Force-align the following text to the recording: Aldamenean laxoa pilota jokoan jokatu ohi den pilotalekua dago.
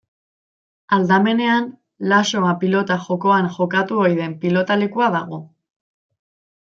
Aldamenean 0.95 1.67
laxoa 2.13 2.53
pilota 2.63 2.97
jokoan 3.05 3.51
jokatu 3.59 4.01
ohi 4.07 4.17
den 4.21 4.37
pilotalekua 4.47 5.15
dago. 5.19 5.39